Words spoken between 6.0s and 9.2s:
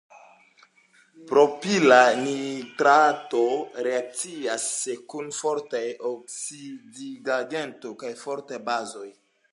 oksidigagentoj kaj fortaj bazoj.